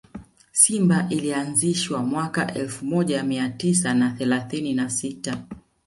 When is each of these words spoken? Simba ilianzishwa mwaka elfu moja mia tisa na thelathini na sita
Simba 0.51 1.07
ilianzishwa 1.09 2.03
mwaka 2.03 2.53
elfu 2.53 2.85
moja 2.85 3.23
mia 3.23 3.49
tisa 3.49 3.93
na 3.93 4.09
thelathini 4.11 4.73
na 4.73 4.89
sita 4.89 5.43